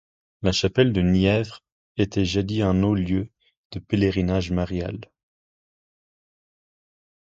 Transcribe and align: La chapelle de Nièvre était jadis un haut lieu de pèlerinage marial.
La 0.41 0.51
chapelle 0.51 0.93
de 0.93 1.01
Nièvre 1.03 1.61
était 1.95 2.25
jadis 2.25 2.63
un 2.63 2.81
haut 2.81 2.95
lieu 2.95 3.29
de 3.71 3.77
pèlerinage 3.77 4.49
marial. 4.51 4.99